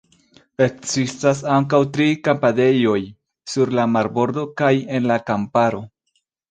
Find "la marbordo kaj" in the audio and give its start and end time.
3.81-4.75